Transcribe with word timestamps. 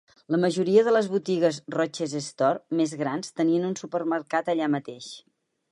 La 0.35 0.37
majoria 0.43 0.83
de 0.87 0.93
les 0.93 1.09
botigues 1.15 1.59
Roches 1.75 2.15
Stores 2.29 2.75
més 2.81 2.97
grans 3.03 3.33
tenien 3.43 3.69
un 3.73 3.79
supermercat 3.83 4.53
allà 4.57 4.73
mateix. 4.81 5.15